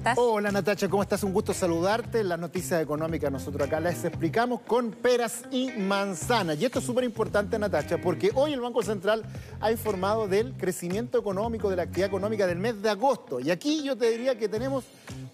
estás? 0.00 0.18
Hola 0.18 0.50
Natacha, 0.50 0.88
¿cómo 0.88 1.02
estás? 1.02 1.22
Un 1.22 1.32
gusto 1.32 1.52
saludarte. 1.52 2.24
Las 2.24 2.38
noticias 2.38 2.82
económicas 2.82 3.30
nosotros 3.30 3.66
acá 3.66 3.80
las 3.80 4.04
explicamos 4.04 4.62
con 4.62 4.90
peras 4.90 5.42
y 5.50 5.70
manzanas. 5.72 6.58
Y 6.58 6.64
esto 6.64 6.78
es 6.78 6.84
súper 6.86 7.04
importante, 7.04 7.58
Natacha, 7.58 7.98
porque 7.98 8.30
hoy 8.34 8.52
el 8.52 8.60
Banco 8.60 8.82
Central 8.82 9.22
ha 9.60 9.70
informado 9.70 10.26
del 10.26 10.54
crecimiento 10.54 11.18
económico, 11.18 11.68
de 11.68 11.76
la 11.76 11.82
actividad 11.82 12.08
económica 12.08 12.46
del 12.46 12.58
mes 12.58 12.80
de 12.82 12.90
agosto. 12.90 13.40
Y 13.40 13.50
aquí 13.50 13.82
yo 13.84 13.96
te 13.96 14.10
diría 14.10 14.38
que 14.38 14.48
tenemos 14.48 14.84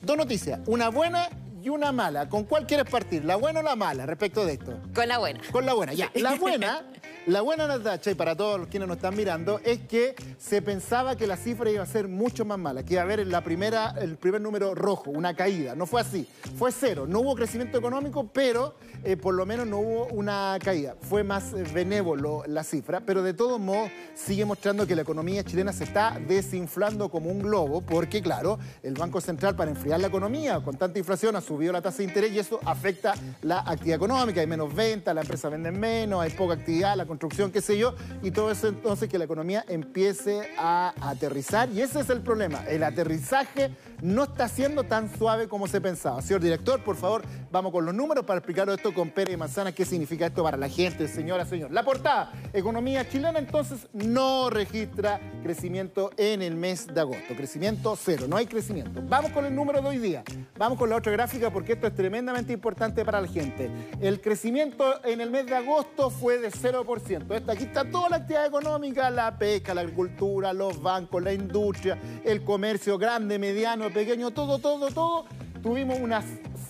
dos 0.03 0.17
noticias, 0.17 0.61
una 0.67 0.89
buena 0.89 1.29
y 1.63 1.69
una 1.69 1.93
mala. 1.93 2.29
¿Con 2.29 2.45
cuál 2.45 2.67
quieres 2.67 2.91
partir? 2.91 3.25
¿La 3.25 3.37
buena 3.37 3.61
o 3.61 3.63
la 3.63 3.77
mala 3.77 4.05
respecto 4.05 4.45
de 4.45 4.55
esto? 4.55 4.79
Con 4.95 5.09
la 5.09 5.19
buena. 5.19 5.41
Con 5.53 5.65
la 5.65 5.75
buena, 5.75 5.93
ya. 5.93 6.11
La 6.15 6.35
buena 6.41 6.83
la 7.27 7.41
buena 7.41 7.67
Natacha, 7.67 8.13
y 8.13 8.15
para 8.15 8.37
todos 8.37 8.61
los 8.61 8.69
quienes 8.69 8.89
nos 8.89 8.99
están 8.99 9.17
mirando, 9.17 9.61
es 9.65 9.81
que 9.81 10.15
se 10.39 10.63
pensaba 10.63 11.17
que 11.17 11.27
la 11.27 11.37
cifra 11.37 11.69
iba 11.69 11.83
a 11.83 11.87
ser 11.87 12.07
mucho 12.07 12.45
más 12.45 12.57
mala, 12.57 12.85
que 12.85 12.95
iba 12.95 13.03
a 13.03 13.05
haber 13.05 13.27
la 13.27 13.43
primera, 13.43 13.95
el 14.01 14.17
primer 14.17 14.41
número 14.41 14.77
rojo, 14.77 15.11
una 15.11 15.35
caída. 15.35 15.75
No 15.75 15.87
fue 15.87 16.01
así, 16.01 16.29
fue 16.57 16.71
cero. 16.71 17.05
No 17.09 17.21
hubo 17.21 17.35
crecimiento 17.35 17.79
económico, 17.79 18.31
pero 18.33 18.77
eh, 19.03 19.17
por 19.17 19.35
lo 19.35 19.45
menos 19.45 19.67
no 19.67 19.79
hubo 19.79 20.07
una 20.07 20.57
caída. 20.63 20.95
Fue 21.01 21.25
más 21.25 21.53
eh, 21.53 21.65
benévolo 21.75 22.45
la 22.47 22.63
cifra, 22.63 23.01
pero 23.01 23.25
de 23.25 23.35
todos 23.35 23.59
modos 23.59 23.91
sigue 24.15 24.45
mostrando 24.45 24.87
que 24.87 24.95
la 24.95 25.03
economía 25.03 25.43
chilena 25.43 25.73
se 25.73 25.83
está 25.83 26.21
desinflando 26.29 27.09
como 27.09 27.31
un 27.31 27.41
globo, 27.43 27.81
porque 27.81 28.23
claro, 28.23 28.61
el 28.85 28.95
Banco 28.95 29.21
Central 29.21 29.57
para 29.57 29.73
enfriar 29.73 29.99
la 29.99 30.07
economía 30.07 30.61
con 30.61 30.77
tanta 30.77 30.99
inflación 31.01 31.35
ha 31.35 31.41
subido 31.41 31.73
la 31.73 31.83
tasa 31.83 31.99
de 31.99 32.05
interés 32.05 32.31
y 32.33 32.39
eso 32.39 32.61
afecta 32.65 33.15
la 33.43 33.61
actividad 33.61 33.97
económica. 33.97 34.41
Hay 34.41 34.47
menos 34.47 34.73
ventas, 34.73 35.13
la 35.13 35.23
empresa 35.23 35.49
vende 35.49 35.73
menos, 35.73 36.21
hay 36.21 36.31
poca 36.31 36.55
actividad, 36.55 36.97
la 36.97 37.05
construcción, 37.17 37.51
qué 37.51 37.63
sé 37.63 37.79
yo, 37.79 37.95
y 38.23 38.31
todo 38.31 38.51
eso 38.51 38.69
entonces 38.69 39.09
que 39.09 39.17
la 39.17 39.25
economía 39.25 39.65
empiece 39.69 40.51
a 40.59 40.93
aterrizar. 41.01 41.71
Y 41.71 41.81
ese 41.81 42.01
es 42.01 42.11
el 42.11 42.21
problema, 42.21 42.63
el 42.69 42.83
aterrizaje 42.83 43.71
no 44.03 44.25
está 44.25 44.49
siendo 44.49 44.85
tan 44.85 45.11
suave 45.17 45.49
como 45.49 45.67
se 45.67 45.81
pensaba. 45.81 46.21
Señor 46.21 46.43
director, 46.43 46.85
por 46.85 46.97
favor, 46.97 47.23
vamos 47.51 47.73
con 47.73 47.87
los 47.87 47.95
números 47.95 48.27
para 48.27 48.39
explicar 48.39 48.69
esto 48.69 48.93
con 48.93 49.09
Pérez 49.09 49.33
y 49.35 49.37
Manzana, 49.39 49.73
qué 49.73 49.87
significa 49.87 50.27
esto 50.27 50.43
para 50.43 50.59
la 50.59 50.69
gente, 50.69 51.09
señora, 51.09 51.47
señor. 51.47 51.71
La 51.71 51.83
portada, 51.83 52.33
economía 52.53 53.09
chilena 53.09 53.39
entonces 53.39 53.89
no 53.95 54.51
registra 54.51 55.19
crecimiento 55.43 56.11
en 56.19 56.43
el 56.43 56.55
mes 56.55 56.87
de 56.87 57.01
agosto, 57.01 57.35
crecimiento 57.35 57.97
cero, 57.97 58.27
no 58.29 58.37
hay 58.37 58.47
crecimiento. 58.47 59.01
Vamos 59.09 59.33
con 59.33 59.47
el 59.47 59.55
número 59.55 59.81
de 59.81 59.89
hoy 59.89 59.99
día, 59.99 60.23
vamos 60.59 60.79
con 60.79 60.91
la 60.91 60.97
otra 60.97 61.13
gráfica 61.13 61.51
porque 61.51 61.73
esto 61.73 61.87
es 61.87 61.95
tremendamente 61.95 62.53
importante 62.53 63.07
para 63.07 63.23
la 63.23 63.29
gente. 63.29 63.71
El 64.03 64.21
crecimiento 64.21 65.03
en 65.03 65.23
el 65.23 65.31
mes 65.31 65.47
de 65.47 65.55
agosto 65.57 66.11
fue 66.11 66.39
de 66.39 66.51
0%. 66.51 67.06
Esto, 67.09 67.53
aquí 67.53 67.65
está 67.65 67.89
toda 67.89 68.09
la 68.09 68.17
actividad 68.17 68.47
económica, 68.47 69.09
la 69.11 69.39
pesca, 69.39 69.73
la 69.75 69.83
agricultura, 69.83 70.53
los 70.53 70.83
bancos, 70.83 71.23
la 71.23 71.33
industria, 71.33 71.97
el 72.25 72.43
comercio 72.43 72.99
grande, 72.99 73.39
mediano, 73.39 73.93
pequeño, 73.93 74.33
todo, 74.33 74.59
todo, 74.59 74.89
todo. 74.89 75.25
Tuvimos 75.63 76.01
una 76.01 76.23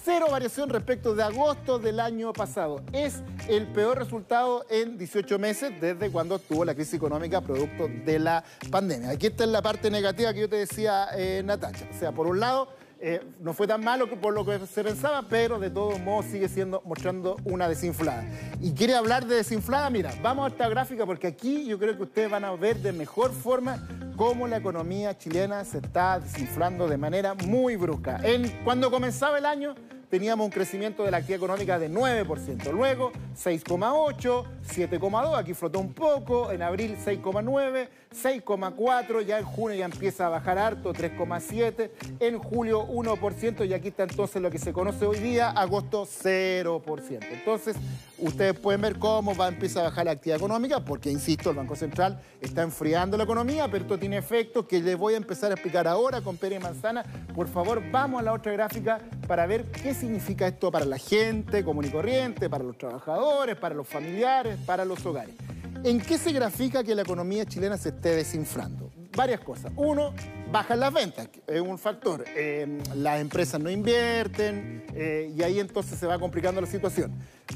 cero 0.04 0.26
variación 0.30 0.68
respecto 0.68 1.14
de 1.14 1.22
agosto 1.22 1.78
del 1.78 2.00
año 2.00 2.34
pasado. 2.34 2.82
Es 2.92 3.22
el 3.48 3.66
peor 3.68 3.96
resultado 3.96 4.66
en 4.68 4.98
18 4.98 5.38
meses 5.38 5.72
desde 5.80 6.10
cuando 6.10 6.38
tuvo 6.38 6.66
la 6.66 6.74
crisis 6.74 6.94
económica 6.94 7.40
producto 7.40 7.88
de 8.04 8.18
la 8.18 8.44
pandemia. 8.70 9.10
Aquí 9.10 9.28
está 9.28 9.46
la 9.46 9.62
parte 9.62 9.90
negativa 9.90 10.34
que 10.34 10.40
yo 10.40 10.48
te 10.50 10.56
decía, 10.56 11.08
eh, 11.16 11.40
Natacha. 11.44 11.88
O 11.90 11.98
sea, 11.98 12.12
por 12.12 12.26
un 12.26 12.40
lado, 12.40 12.68
eh, 13.08 13.20
no 13.38 13.54
fue 13.54 13.68
tan 13.68 13.84
malo 13.84 14.10
por 14.10 14.34
lo 14.34 14.44
que 14.44 14.58
se 14.66 14.82
pensaba, 14.82 15.22
pero 15.28 15.60
de 15.60 15.70
todos 15.70 16.00
modos 16.00 16.26
sigue 16.26 16.48
siendo 16.48 16.82
mostrando 16.84 17.36
una 17.44 17.68
desinflada. 17.68 18.24
Y 18.60 18.72
quiere 18.72 18.96
hablar 18.96 19.26
de 19.26 19.36
desinflada, 19.36 19.88
mira, 19.90 20.12
vamos 20.22 20.46
a 20.46 20.48
esta 20.48 20.68
gráfica 20.68 21.06
porque 21.06 21.28
aquí 21.28 21.66
yo 21.66 21.78
creo 21.78 21.96
que 21.96 22.02
ustedes 22.02 22.28
van 22.28 22.44
a 22.44 22.50
ver 22.56 22.78
de 22.78 22.92
mejor 22.92 23.30
forma 23.30 23.86
cómo 24.16 24.48
la 24.48 24.56
economía 24.56 25.16
chilena 25.16 25.64
se 25.64 25.78
está 25.78 26.18
desinflando 26.18 26.88
de 26.88 26.96
manera 26.96 27.34
muy 27.34 27.76
brusca. 27.76 28.18
En, 28.24 28.48
cuando 28.64 28.90
comenzaba 28.90 29.38
el 29.38 29.46
año 29.46 29.76
teníamos 30.08 30.44
un 30.46 30.52
crecimiento 30.52 31.04
de 31.04 31.10
la 31.10 31.18
actividad 31.18 31.38
económica 31.38 31.78
de 31.78 31.90
9%, 31.90 32.72
luego 32.72 33.12
6,8, 33.36 34.44
7,2, 34.68 35.38
aquí 35.38 35.54
flotó 35.54 35.80
un 35.80 35.92
poco, 35.92 36.50
en 36.52 36.62
abril 36.62 36.96
6,9, 37.04 37.88
6,4, 38.14 39.24
ya 39.24 39.38
en 39.38 39.44
junio 39.44 39.76
ya 39.76 39.84
empieza 39.84 40.26
a 40.26 40.28
bajar 40.30 40.58
harto, 40.58 40.92
3,7, 40.92 41.90
en 42.20 42.38
julio 42.38 42.86
1% 42.86 43.66
y 43.66 43.74
aquí 43.74 43.88
está 43.88 44.04
entonces 44.04 44.40
lo 44.40 44.50
que 44.50 44.58
se 44.58 44.72
conoce 44.72 45.06
hoy 45.06 45.18
día, 45.18 45.50
agosto 45.50 46.06
0%. 46.06 47.26
Entonces, 47.30 47.76
ustedes 48.18 48.58
pueden 48.58 48.80
ver 48.80 48.98
cómo 48.98 49.34
va 49.34 49.46
a 49.46 49.48
empezar 49.48 49.82
a 49.82 49.88
bajar 49.88 50.06
la 50.06 50.12
actividad 50.12 50.38
económica, 50.38 50.84
porque, 50.84 51.10
insisto, 51.10 51.50
el 51.50 51.56
Banco 51.56 51.76
Central 51.76 52.20
está 52.40 52.62
enfriando 52.62 53.16
la 53.16 53.24
economía, 53.24 53.68
pero 53.70 53.84
esto 53.84 53.98
tiene 53.98 54.16
efectos 54.16 54.66
que 54.66 54.80
les 54.80 54.96
voy 54.96 55.14
a 55.14 55.16
empezar 55.16 55.50
a 55.50 55.54
explicar 55.54 55.86
ahora 55.86 56.20
con 56.20 56.36
Pérez 56.36 56.62
Manzana. 56.62 57.04
Por 57.34 57.48
favor, 57.48 57.82
vamos 57.90 58.20
a 58.20 58.22
la 58.22 58.32
otra 58.32 58.52
gráfica 58.52 59.00
para 59.26 59.46
ver 59.46 59.64
qué 59.64 59.94
significa 59.96 60.46
esto 60.46 60.70
para 60.70 60.84
la 60.84 60.98
gente 60.98 61.64
común 61.64 61.86
y 61.86 61.90
corriente, 61.90 62.48
para 62.48 62.62
los 62.62 62.78
trabajadores, 62.78 63.56
para 63.56 63.74
los 63.74 63.88
familiares, 63.88 64.58
para 64.64 64.84
los 64.84 65.04
hogares. 65.04 65.34
¿En 65.82 66.00
qué 66.00 66.18
se 66.18 66.32
grafica 66.32 66.82
que 66.82 66.94
la 66.94 67.02
economía 67.02 67.44
chilena 67.44 67.76
se 67.76 67.90
esté 67.90 68.16
desinflando? 68.16 68.90
Varias 69.16 69.40
cosas. 69.40 69.72
Uno, 69.76 70.12
bajan 70.50 70.80
las 70.80 70.92
ventas, 70.92 71.28
es 71.46 71.60
un 71.60 71.78
factor. 71.78 72.24
Eh, 72.34 72.82
las 72.94 73.20
empresas 73.20 73.60
no 73.60 73.70
invierten 73.70 74.84
eh, 74.94 75.32
y 75.34 75.42
ahí 75.42 75.60
entonces 75.60 75.98
se 75.98 76.06
va 76.06 76.18
complicando 76.18 76.60
la 76.60 76.66
situación. 76.66 77.12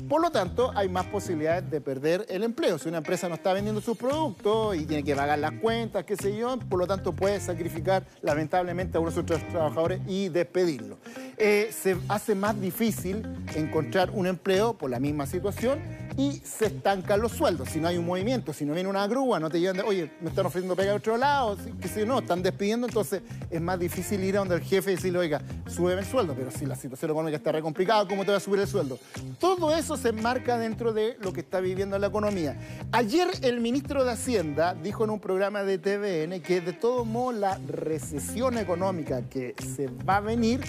Por 0.09 0.23
lo 0.23 0.31
tanto, 0.31 0.71
hay 0.75 0.89
más 0.89 1.07
posibilidades 1.07 1.69
de 1.71 1.81
perder 1.81 2.25
el 2.29 2.45
empleo. 2.45 2.79
Si 2.79 2.89
una 2.89 2.99
empresa 2.99 3.29
no 3.29 3.35
está 3.35 3.53
vendiendo 3.53 3.81
sus 3.81 3.99
productos 3.99 4.77
y 4.77 4.87
tiene 4.87 5.03
que 5.03 5.17
pagar 5.17 5.39
las 5.39 5.53
cuentas, 5.53 6.05
qué 6.05 6.17
sé 6.17 6.37
yo, 6.37 6.59
por 6.59 6.79
lo 6.79 6.87
tanto 6.87 7.13
puede 7.13 7.41
sacrificar 7.41 8.05
lamentablemente 8.23 8.97
a 8.97 9.01
uno 9.01 9.11
de 9.11 9.17
sus 9.17 9.27
trabajadores 9.49 10.01
y 10.07 10.29
despedirlo. 10.29 10.99
Eh, 11.43 11.71
se 11.73 11.97
hace 12.11 12.35
más 12.35 12.61
difícil 12.61 13.27
encontrar 13.55 14.11
un 14.11 14.27
empleo 14.27 14.75
por 14.75 14.91
la 14.91 15.01
misma 15.01 15.25
situación 15.25 15.79
y 16.21 16.43
se 16.45 16.67
estancan 16.67 17.19
los 17.19 17.33
sueldos. 17.33 17.71
Si 17.71 17.81
no 17.81 17.89
hay 17.89 17.97
un 17.97 18.05
movimiento, 18.05 18.53
si 18.53 18.67
no 18.67 18.75
viene 18.75 18.91
una 18.91 19.07
grúa, 19.07 19.41
no 19.41 19.49
te 19.49 19.59
llevan 19.59 19.79
de, 19.79 19.83
oye, 19.83 20.13
me 20.21 20.29
están 20.29 20.45
ofreciendo 20.45 20.77
pega 20.77 20.93
a 20.93 20.97
otro 20.97 21.17
lado, 21.17 21.57
que 21.81 21.89
si 21.89 22.05
no, 22.05 22.19
están 22.19 22.43
despidiendo, 22.43 22.87
entonces 22.87 23.23
es 23.51 23.61
más 23.61 23.79
difícil 23.79 24.23
ir 24.23 24.37
a 24.37 24.41
donde 24.41 24.57
el 24.57 24.61
jefe 24.61 24.93
y 24.93 24.97
decirle, 24.97 25.19
oiga, 25.19 25.41
sube 25.67 25.95
el 25.95 26.05
sueldo, 26.05 26.35
pero 26.37 26.51
si 26.51 26.67
la 26.67 26.77
situación 26.77 27.13
económica 27.13 27.39
está 27.39 27.53
re 27.53 27.63
complicada, 27.63 28.07
¿cómo 28.07 28.27
te 28.27 28.33
va 28.33 28.37
a 28.37 28.41
subir 28.41 28.61
el 28.61 28.69
sueldo? 28.69 28.99
Todo 29.39 29.75
eso 29.75 29.97
se 29.97 30.11
enmarca 30.11 30.59
dentro 30.59 30.93
de 30.93 31.17
lo 31.21 31.33
que 31.33 31.41
está 31.41 31.61
viviendo 31.61 31.99
la 31.99 32.09
economía. 32.09 32.59
Ayer 32.93 33.29
el 33.41 33.61
ministro 33.61 34.05
de 34.05 34.13
Hacienda 34.13 34.75
dijo 34.75 35.05
en 35.05 35.11
un 35.11 35.21
programa 35.21 35.63
de 35.63 35.79
TVN 35.79 36.43
que 36.43 36.61
de 36.61 36.75
todo 36.75 37.07
modo 37.07 37.33
la 37.33 37.59
recesión 37.67 38.59
económica 38.59 39.23
que 39.23 39.55
se 39.75 39.87
va 39.87 40.19
a 40.19 40.21
venir 40.21 40.61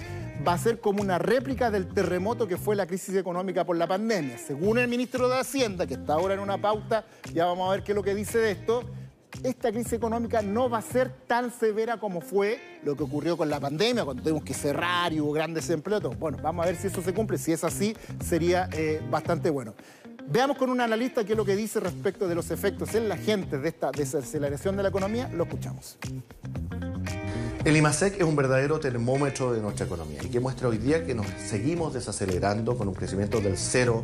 va 0.47 0.53
a 0.53 0.57
ser 0.57 0.79
como 0.79 1.01
una 1.01 1.19
réplica 1.19 1.69
del 1.69 1.88
terremoto 1.88 2.47
que 2.47 2.57
fue 2.57 2.75
la 2.75 2.88
crisis 2.88 3.16
económica 3.16 3.63
por 3.66 3.78
la 3.78 3.88
pandemia. 3.88 4.38
Según 4.38 4.79
el 4.79 4.88
ministro 4.88 5.29
de 5.29 5.40
Hacienda, 5.41 5.85
que 5.85 5.96
está 5.96 6.13
ahora 6.13 6.34
en 6.34 6.40
una 6.40 6.59
pauta, 6.59 7.06
ya 7.34 7.46
vamos 7.46 7.68
a 7.68 7.72
ver 7.72 7.84
qué 7.84 7.91
es 7.91 7.96
lo 7.96 8.03
que 8.03 8.16
dice 8.16 8.38
de 8.38 8.52
esto, 8.52 8.84
esta 9.44 9.72
crisis 9.72 9.94
económica 9.94 10.41
no 10.41 10.69
va 10.69 10.79
a 10.79 10.81
ser 10.81 11.09
tan 11.25 11.52
severa 11.52 11.97
como 11.97 12.22
fue 12.22 12.59
lo 12.84 12.96
que 12.96 13.03
ocurrió 13.03 13.38
con 13.38 13.50
la 13.50 13.59
pandemia, 13.59 14.03
cuando 14.03 14.22
tuvimos 14.22 14.44
que 14.44 14.53
cerrar 14.53 15.13
y 15.13 15.22
hubo 15.22 15.31
gran 15.31 15.53
desempleo. 15.53 16.00
Bueno, 16.19 16.38
vamos 16.41 16.63
a 16.63 16.68
ver 16.68 16.75
si 16.75 16.88
eso 16.88 17.02
se 17.02 17.13
cumple. 17.13 17.38
Si 17.38 17.52
es 17.52 17.63
así, 17.63 17.96
sería 18.24 18.69
eh, 18.74 19.02
bastante 19.09 19.50
bueno. 19.50 19.74
Veamos 20.28 20.57
con 20.57 20.69
un 20.69 20.81
analista 20.81 21.24
qué 21.24 21.34
es 21.34 21.38
lo 21.38 21.46
que 21.46 21.56
dice 21.56 21.79
respecto 21.79 22.28
de 22.28 22.35
los 22.35 22.52
efectos 22.52 22.94
en 22.96 23.09
la 23.09 23.18
gente 23.18 23.58
de 23.58 23.69
esta 23.69 23.91
desaceleración 23.91 24.78
de 24.78 24.84
la 24.84 24.90
economía. 24.90 25.29
Lo 25.34 25.44
escuchamos. 25.44 25.97
El 27.63 27.77
IMASEC 27.77 28.16
es 28.16 28.23
un 28.23 28.35
verdadero 28.35 28.79
termómetro 28.79 29.53
de 29.53 29.61
nuestra 29.61 29.85
economía 29.85 30.23
y 30.23 30.29
que 30.29 30.39
muestra 30.39 30.67
hoy 30.67 30.79
día 30.79 31.05
que 31.05 31.13
nos 31.13 31.27
seguimos 31.27 31.94
desacelerando 31.94 32.75
con 32.75 32.88
un 32.88 32.95
crecimiento 32.95 33.39
del 33.39 33.53
0%. 33.55 34.03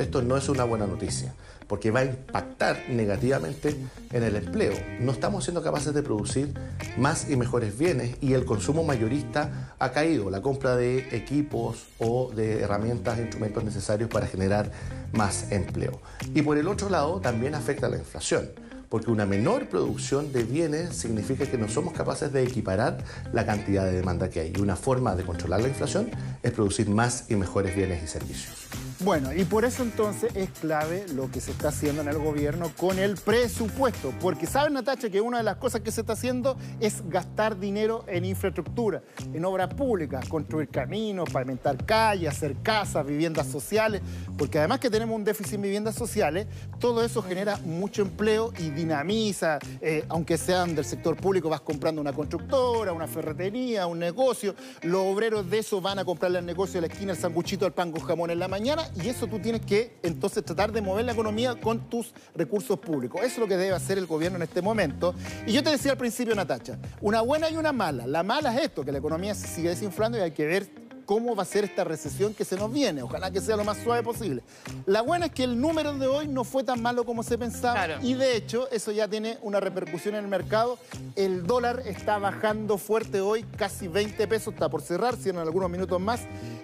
Esto 0.00 0.22
no 0.22 0.36
es 0.36 0.48
una 0.48 0.64
buena 0.64 0.84
noticia 0.84 1.32
porque 1.68 1.92
va 1.92 2.00
a 2.00 2.04
impactar 2.04 2.82
negativamente 2.88 3.76
en 4.10 4.22
el 4.24 4.34
empleo. 4.34 4.72
No 4.98 5.12
estamos 5.12 5.44
siendo 5.44 5.62
capaces 5.62 5.94
de 5.94 6.02
producir 6.02 6.52
más 6.98 7.30
y 7.30 7.36
mejores 7.36 7.78
bienes 7.78 8.16
y 8.20 8.32
el 8.32 8.44
consumo 8.44 8.82
mayorista 8.82 9.76
ha 9.78 9.92
caído. 9.92 10.28
La 10.28 10.42
compra 10.42 10.74
de 10.74 11.16
equipos 11.16 11.86
o 12.00 12.32
de 12.34 12.62
herramientas 12.62 13.18
e 13.18 13.22
instrumentos 13.22 13.62
necesarios 13.62 14.10
para 14.10 14.26
generar 14.26 14.72
más 15.12 15.52
empleo. 15.52 16.00
Y 16.34 16.42
por 16.42 16.58
el 16.58 16.66
otro 16.66 16.88
lado 16.88 17.20
también 17.20 17.54
afecta 17.54 17.88
la 17.88 17.98
inflación 17.98 18.50
porque 18.94 19.10
una 19.10 19.26
menor 19.26 19.66
producción 19.66 20.32
de 20.32 20.44
bienes 20.44 20.94
significa 20.94 21.44
que 21.46 21.58
no 21.58 21.68
somos 21.68 21.92
capaces 21.92 22.32
de 22.32 22.44
equiparar 22.44 22.98
la 23.32 23.44
cantidad 23.44 23.84
de 23.84 23.90
demanda 23.90 24.30
que 24.30 24.38
hay. 24.38 24.52
Y 24.56 24.60
una 24.60 24.76
forma 24.76 25.16
de 25.16 25.24
controlar 25.24 25.62
la 25.62 25.66
inflación 25.66 26.12
es 26.44 26.52
producir 26.52 26.88
más 26.88 27.28
y 27.28 27.34
mejores 27.34 27.74
bienes 27.74 28.04
y 28.04 28.06
servicios. 28.06 28.68
Bueno, 29.00 29.32
y 29.32 29.44
por 29.44 29.64
eso 29.64 29.82
entonces 29.82 30.34
es 30.36 30.48
clave 30.50 31.04
lo 31.14 31.28
que 31.28 31.40
se 31.40 31.50
está 31.50 31.68
haciendo 31.68 32.02
en 32.02 32.08
el 32.08 32.18
gobierno 32.18 32.70
con 32.76 32.98
el 33.00 33.16
presupuesto, 33.16 34.14
porque 34.20 34.46
saben, 34.46 34.74
Natacha, 34.74 35.10
que 35.10 35.20
una 35.20 35.38
de 35.38 35.42
las 35.42 35.56
cosas 35.56 35.80
que 35.80 35.90
se 35.90 36.02
está 36.02 36.12
haciendo 36.12 36.56
es 36.78 37.02
gastar 37.08 37.58
dinero 37.58 38.04
en 38.06 38.24
infraestructura, 38.24 39.02
en 39.32 39.44
obras 39.44 39.74
públicas, 39.74 40.28
construir 40.28 40.68
caminos, 40.68 41.28
pavimentar 41.28 41.84
calles, 41.84 42.30
hacer 42.30 42.54
casas, 42.62 43.04
viviendas 43.04 43.48
sociales, 43.48 44.00
porque 44.38 44.58
además 44.58 44.78
que 44.78 44.88
tenemos 44.90 45.16
un 45.16 45.24
déficit 45.24 45.54
en 45.54 45.62
viviendas 45.62 45.96
sociales, 45.96 46.46
todo 46.78 47.04
eso 47.04 47.20
genera 47.20 47.58
mucho 47.64 48.02
empleo 48.02 48.52
y 48.58 48.70
dinamiza, 48.70 49.58
eh, 49.80 50.04
aunque 50.08 50.38
sean 50.38 50.76
del 50.76 50.84
sector 50.84 51.16
público, 51.16 51.48
vas 51.48 51.62
comprando 51.62 52.00
una 52.00 52.12
constructora, 52.12 52.92
una 52.92 53.08
ferretería, 53.08 53.88
un 53.88 53.98
negocio, 53.98 54.54
los 54.82 55.02
obreros 55.02 55.50
de 55.50 55.58
eso 55.58 55.80
van 55.80 55.98
a 55.98 56.04
comprarle 56.04 56.38
al 56.38 56.46
negocio 56.46 56.80
de 56.80 56.86
la 56.86 56.92
esquina 56.92 57.12
el 57.12 57.18
sanguchito 57.18 57.66
al 57.66 57.72
pan 57.72 57.90
con 57.90 58.00
jamón 58.00 58.30
en 58.30 58.38
la 58.38 58.46
mañana 58.46 58.83
y 59.02 59.08
eso 59.08 59.26
tú 59.26 59.38
tienes 59.38 59.62
que 59.62 59.96
entonces 60.02 60.44
tratar 60.44 60.72
de 60.72 60.80
mover 60.80 61.04
la 61.04 61.12
economía 61.12 61.54
con 61.54 61.88
tus 61.88 62.12
recursos 62.34 62.78
públicos. 62.78 63.20
Eso 63.20 63.34
es 63.34 63.38
lo 63.38 63.48
que 63.48 63.56
debe 63.56 63.74
hacer 63.74 63.98
el 63.98 64.06
gobierno 64.06 64.36
en 64.36 64.42
este 64.42 64.62
momento. 64.62 65.14
Y 65.46 65.52
yo 65.52 65.62
te 65.62 65.70
decía 65.70 65.92
al 65.92 65.98
principio, 65.98 66.34
Natacha, 66.34 66.78
una 67.00 67.20
buena 67.20 67.50
y 67.50 67.56
una 67.56 67.72
mala. 67.72 68.06
La 68.06 68.22
mala 68.22 68.54
es 68.54 68.64
esto, 68.64 68.84
que 68.84 68.92
la 68.92 68.98
economía 68.98 69.34
se 69.34 69.46
sigue 69.46 69.70
desinflando 69.70 70.18
y 70.18 70.20
hay 70.20 70.32
que 70.32 70.46
ver 70.46 70.83
cómo 71.04 71.34
va 71.34 71.42
a 71.42 71.46
ser 71.46 71.64
esta 71.64 71.84
recesión 71.84 72.34
que 72.34 72.44
se 72.44 72.56
nos 72.56 72.72
viene. 72.72 73.02
Ojalá 73.02 73.30
que 73.30 73.40
sea 73.40 73.56
lo 73.56 73.64
más 73.64 73.78
suave 73.78 74.02
posible. 74.02 74.42
La 74.86 75.02
buena 75.02 75.26
es 75.26 75.32
que 75.32 75.44
el 75.44 75.60
número 75.60 75.94
de 75.94 76.06
hoy 76.06 76.28
no 76.28 76.44
fue 76.44 76.64
tan 76.64 76.80
malo 76.82 77.04
como 77.04 77.22
se 77.22 77.38
pensaba 77.38 78.02
y 78.02 78.14
de 78.14 78.36
hecho 78.36 78.70
eso 78.70 78.92
ya 78.92 79.08
tiene 79.08 79.38
una 79.42 79.60
repercusión 79.60 80.14
en 80.14 80.24
el 80.24 80.30
mercado. 80.30 80.78
El 81.16 81.46
dólar 81.46 81.82
está 81.86 82.18
bajando 82.18 82.78
fuerte 82.78 83.20
hoy, 83.20 83.44
casi 83.56 83.88
20 83.88 84.26
pesos, 84.26 84.54
está 84.54 84.68
por 84.68 84.82
cerrar, 84.82 85.16
si 85.16 85.28
en 85.28 85.38
algunos 85.38 85.70
minutos 85.70 86.00
más. 86.00 86.20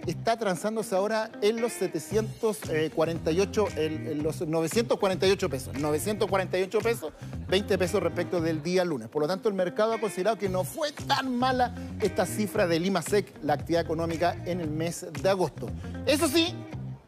Está 0.07 0.37
transándose 0.39 0.95
ahora 0.95 1.31
en 1.43 1.61
los 1.61 1.73
748, 1.75 3.69
en 3.77 4.23
los 4.23 4.41
948 4.41 5.51
pesos. 5.51 5.79
948 5.79 6.79
pesos, 6.81 7.13
20 7.49 7.79
pesos 7.79 8.03
respecto 8.03 8.41
del 8.41 8.63
día 8.63 8.85
lunes. 8.85 9.09
Por 9.09 9.23
lo 9.23 9.29
tanto, 9.29 9.49
el 9.49 9.55
mercado 9.55 9.93
ha 9.93 10.01
considerado 10.01 10.39
que 10.39 10.49
no 10.49 10.65
fue 10.65 10.93
tan 10.93 11.37
mala 11.37 11.75
esta 12.01 12.27
cifra 12.27 12.67
de 12.67 12.81
Lima 12.81 13.03
Sec, 13.03 13.33
la 13.43 13.55
actividad 13.55 13.83
económica 13.83 14.30
en 14.45 14.61
el 14.61 14.71
mes 14.71 15.07
de 15.23 15.29
agosto. 15.29 15.69
Eso 16.07 16.29
sí, 16.29 16.55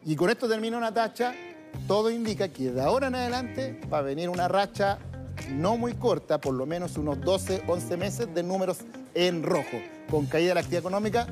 y 0.05 0.15
con 0.15 0.29
esto 0.29 0.47
termino 0.47 0.77
una 0.77 0.93
tacha, 0.93 1.33
todo 1.87 2.09
indica 2.09 2.47
que 2.47 2.71
de 2.71 2.81
ahora 2.81 3.07
en 3.07 3.15
adelante 3.15 3.79
va 3.91 3.99
a 3.99 4.01
venir 4.01 4.29
una 4.29 4.47
racha 4.47 4.99
no 5.51 5.77
muy 5.77 5.93
corta, 5.93 6.39
por 6.39 6.53
lo 6.53 6.65
menos 6.65 6.97
unos 6.97 7.19
12, 7.21 7.63
11 7.67 7.97
meses 7.97 8.33
de 8.33 8.43
números 8.43 8.79
en 9.13 9.43
rojo, 9.43 9.81
con 10.09 10.25
caída 10.25 10.49
de 10.49 10.53
la 10.55 10.59
actividad 10.61 10.81
económica, 10.81 11.27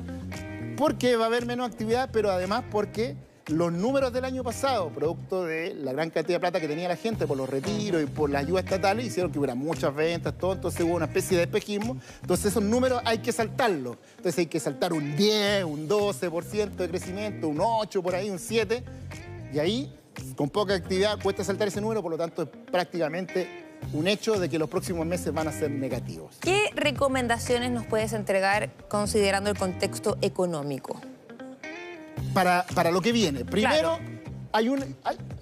porque 0.76 1.16
va 1.16 1.24
a 1.24 1.28
haber 1.28 1.46
menos 1.46 1.68
actividad, 1.68 2.10
pero 2.12 2.30
además 2.30 2.64
porque 2.70 3.16
los 3.48 3.72
números 3.72 4.12
del 4.12 4.24
año 4.24 4.44
pasado, 4.44 4.88
producto 4.90 5.44
de 5.44 5.74
la 5.74 5.92
gran 5.92 6.10
cantidad 6.10 6.36
de 6.36 6.40
plata 6.40 6.60
que 6.60 6.68
tenía 6.68 6.88
la 6.88 6.96
gente 6.96 7.26
por 7.26 7.36
los 7.36 7.48
retiros 7.48 8.02
y 8.02 8.06
por 8.06 8.30
la 8.30 8.38
ayuda 8.38 8.60
estatal, 8.60 9.00
hicieron 9.00 9.32
que 9.32 9.38
hubiera 9.38 9.54
muchas 9.54 9.94
ventas, 9.94 10.34
todo, 10.38 10.52
entonces 10.52 10.80
hubo 10.82 10.94
una 10.94 11.06
especie 11.06 11.36
de 11.36 11.44
espejismo. 11.44 11.96
Entonces 12.20 12.46
esos 12.46 12.62
números 12.62 13.02
hay 13.04 13.18
que 13.18 13.32
saltarlos. 13.32 13.96
Entonces 14.16 14.38
hay 14.38 14.46
que 14.46 14.60
saltar 14.60 14.92
un 14.92 15.16
10, 15.16 15.64
un 15.64 15.88
12% 15.88 16.76
de 16.76 16.88
crecimiento, 16.88 17.48
un 17.48 17.60
8 17.60 18.02
por 18.02 18.14
ahí, 18.14 18.30
un 18.30 18.38
7. 18.38 18.84
Y 19.52 19.58
ahí, 19.58 19.94
con 20.36 20.48
poca 20.48 20.74
actividad, 20.74 21.18
cuesta 21.20 21.42
saltar 21.42 21.68
ese 21.68 21.80
número, 21.80 22.02
por 22.02 22.12
lo 22.12 22.18
tanto 22.18 22.42
es 22.42 22.48
prácticamente 22.48 23.48
un 23.92 24.06
hecho 24.06 24.38
de 24.38 24.48
que 24.48 24.58
los 24.58 24.68
próximos 24.68 25.04
meses 25.04 25.32
van 25.34 25.48
a 25.48 25.52
ser 25.52 25.70
negativos. 25.70 26.36
¿Qué 26.40 26.70
recomendaciones 26.74 27.72
nos 27.72 27.84
puedes 27.86 28.12
entregar 28.12 28.70
considerando 28.88 29.50
el 29.50 29.58
contexto 29.58 30.16
económico? 30.20 31.00
Para, 32.32 32.64
para 32.74 32.90
lo 32.90 33.00
que 33.00 33.12
viene. 33.12 33.44
Primero, 33.44 33.98
hay 34.52 34.68
un, 34.68 34.96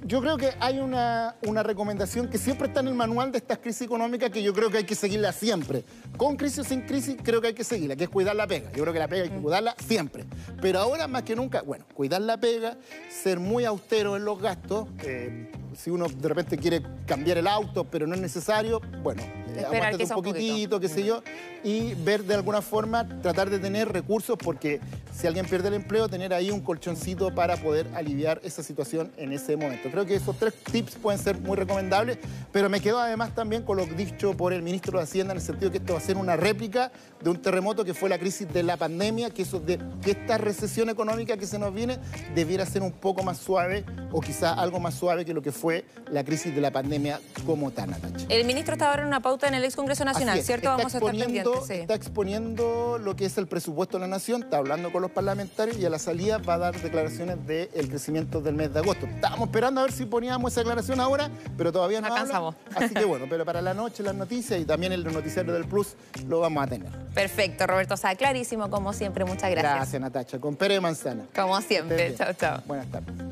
yo 0.04 0.20
creo 0.20 0.36
que 0.36 0.50
hay 0.60 0.78
una, 0.78 1.36
una, 1.46 1.62
recomendación 1.62 2.28
que 2.28 2.38
siempre 2.38 2.68
está 2.68 2.80
en 2.80 2.88
el 2.88 2.94
manual 2.94 3.32
de 3.32 3.38
estas 3.38 3.58
crisis 3.58 3.82
económicas 3.82 4.30
que 4.30 4.42
yo 4.42 4.52
creo 4.52 4.70
que 4.70 4.78
hay 4.78 4.84
que 4.84 4.94
seguirla 4.94 5.32
siempre. 5.32 5.84
Con 6.16 6.36
crisis 6.36 6.60
o 6.60 6.64
sin 6.64 6.82
crisis, 6.82 7.16
creo 7.22 7.40
que 7.40 7.48
hay 7.48 7.54
que 7.54 7.64
seguirla, 7.64 7.96
que 7.96 8.04
es 8.04 8.10
cuidar 8.10 8.36
la 8.36 8.46
pega. 8.46 8.70
Yo 8.72 8.82
creo 8.82 8.92
que 8.92 8.98
la 8.98 9.08
pega 9.08 9.24
hay 9.24 9.30
que 9.30 9.38
mm. 9.38 9.42
cuidarla 9.42 9.74
siempre. 9.78 10.24
Pero 10.60 10.78
ahora 10.78 11.08
más 11.08 11.22
que 11.22 11.34
nunca, 11.34 11.62
bueno, 11.62 11.84
cuidar 11.94 12.22
la 12.22 12.38
pega, 12.38 12.76
ser 13.08 13.40
muy 13.40 13.64
austero 13.64 14.16
en 14.16 14.24
los 14.24 14.40
gastos. 14.40 14.88
Eh, 15.02 15.50
si 15.82 15.90
uno 15.90 16.06
de 16.08 16.28
repente 16.28 16.58
quiere 16.58 16.82
cambiar 17.06 17.38
el 17.38 17.46
auto, 17.46 17.84
pero 17.84 18.06
no 18.06 18.14
es 18.14 18.20
necesario, 18.20 18.80
bueno, 19.02 19.22
aguántate 19.58 20.04
un 20.04 20.10
poquitito, 20.10 20.78
qué 20.78 20.88
sé 20.88 21.04
yo, 21.04 21.22
y 21.64 21.94
ver 21.94 22.22
de 22.24 22.34
alguna 22.34 22.60
forma, 22.60 23.08
tratar 23.22 23.48
de 23.48 23.58
tener 23.58 23.90
recursos, 23.90 24.36
porque 24.36 24.80
si 25.12 25.26
alguien 25.26 25.46
pierde 25.46 25.68
el 25.68 25.74
empleo, 25.74 26.08
tener 26.08 26.32
ahí 26.34 26.50
un 26.50 26.60
colchoncito 26.60 27.34
para 27.34 27.56
poder 27.56 27.86
aliviar 27.94 28.40
esa 28.44 28.62
situación 28.62 29.10
en 29.16 29.32
ese 29.32 29.56
momento. 29.56 29.90
Creo 29.90 30.06
que 30.06 30.14
esos 30.14 30.36
tres 30.38 30.54
tips 30.54 30.96
pueden 30.96 31.20
ser 31.20 31.38
muy 31.38 31.56
recomendables, 31.56 32.18
pero 32.52 32.68
me 32.68 32.80
quedo 32.80 32.98
además 32.98 33.34
también 33.34 33.62
con 33.62 33.76
lo 33.76 33.86
dicho 33.86 34.36
por 34.36 34.52
el 34.52 34.62
ministro 34.62 34.98
de 34.98 35.04
Hacienda 35.04 35.32
en 35.32 35.38
el 35.38 35.44
sentido 35.44 35.70
que 35.70 35.78
esto 35.78 35.94
va 35.94 35.98
a 35.98 36.02
ser 36.02 36.16
una 36.16 36.36
réplica 36.36 36.92
de 37.22 37.30
un 37.30 37.40
terremoto 37.40 37.84
que 37.84 37.94
fue 37.94 38.08
la 38.08 38.18
crisis 38.18 38.50
de 38.52 38.62
la 38.62 38.76
pandemia, 38.76 39.30
que, 39.30 39.42
eso 39.42 39.60
de, 39.60 39.78
que 40.02 40.12
esta 40.12 40.38
recesión 40.38 40.88
económica 40.90 41.36
que 41.36 41.46
se 41.46 41.58
nos 41.58 41.74
viene 41.74 41.98
debiera 42.34 42.64
ser 42.64 42.82
un 42.82 42.92
poco 42.92 43.22
más 43.22 43.38
suave 43.38 43.84
o 44.12 44.20
quizá 44.20 44.54
algo 44.54 44.80
más 44.80 44.94
suave 44.94 45.24
que 45.24 45.34
lo 45.34 45.42
que 45.42 45.52
fue 45.52 45.69
la 46.10 46.24
crisis 46.24 46.54
de 46.54 46.60
la 46.60 46.70
pandemia 46.70 47.20
como 47.46 47.70
tal, 47.70 47.90
El 48.28 48.44
ministro 48.44 48.74
está 48.74 48.90
ahora 48.90 49.02
en 49.02 49.08
una 49.08 49.20
pauta 49.20 49.48
en 49.48 49.54
el 49.54 49.64
ex 49.64 49.76
Congreso 49.76 50.04
Nacional, 50.04 50.42
¿cierto? 50.42 50.68
Vamos 50.68 50.94
a 50.94 50.98
estar 50.98 51.10
pendientes. 51.10 51.70
Está 51.70 51.94
exponiendo 51.94 52.98
lo 52.98 53.16
que 53.16 53.26
es 53.26 53.38
el 53.38 53.46
presupuesto 53.46 53.98
de 53.98 54.02
la 54.02 54.08
Nación, 54.08 54.42
está 54.42 54.58
hablando 54.58 54.92
con 54.92 55.02
los 55.02 55.10
parlamentarios 55.10 55.78
y 55.78 55.86
a 55.86 55.90
la 55.90 55.98
salida 55.98 56.38
va 56.38 56.54
a 56.54 56.58
dar 56.58 56.80
declaraciones 56.80 57.46
del 57.46 57.88
crecimiento 57.88 58.40
del 58.40 58.54
mes 58.54 58.72
de 58.72 58.80
agosto. 58.80 59.06
Estábamos 59.06 59.48
esperando 59.48 59.80
a 59.80 59.84
ver 59.84 59.92
si 59.92 60.04
poníamos 60.04 60.52
esa 60.52 60.60
declaración 60.60 61.00
ahora, 61.00 61.30
pero 61.56 61.72
todavía 61.72 62.00
no 62.00 62.08
Alcanzamos. 62.08 62.56
Así 62.74 62.94
que 62.94 63.04
bueno, 63.06 63.26
pero 63.28 63.44
para 63.44 63.60
la 63.60 63.74
noche 63.74 64.02
las 64.02 64.14
noticias 64.14 64.60
y 64.60 64.64
también 64.64 64.92
el 64.92 65.04
noticiario 65.04 65.52
del 65.52 65.64
Plus 65.64 65.94
lo 66.28 66.40
vamos 66.40 66.64
a 66.64 66.66
tener. 66.66 66.90
Perfecto, 67.14 67.66
Roberto 67.66 67.96
Sá, 67.96 68.14
clarísimo 68.14 68.70
como 68.70 68.92
siempre, 68.92 69.24
muchas 69.24 69.50
gracias. 69.50 69.74
Gracias, 69.74 70.00
Natacha. 70.00 70.38
Con 70.38 70.56
Pere 70.56 70.80
Manzana. 70.80 71.24
Como 71.34 71.60
siempre, 71.60 72.14
chao, 72.16 72.32
chao. 72.34 72.62
Buenas 72.66 72.90
tardes. 72.90 73.29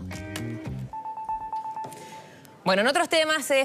Bueno, 2.69 2.83
en 2.83 2.89
otros 2.89 3.09
temas... 3.09 3.51